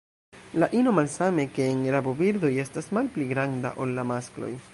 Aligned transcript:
La 0.61 0.67
ino, 0.77 0.93
malsame 0.99 1.45
ke 1.57 1.67
en 1.73 1.85
rabobirdoj, 1.97 2.53
estas 2.65 2.91
malpli 3.01 3.29
granda 3.35 3.77
ol 3.87 3.99
la 4.01 4.11
masklo. 4.15 4.53